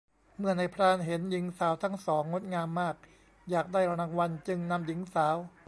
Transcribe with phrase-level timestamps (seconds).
[0.37, 2.95] เมื่อนายพรานเห็นหญิงสาวทั้งสองงดงามมาก
[3.49, 5.37] อยากได้รางวัลจึงนำหญิงสาว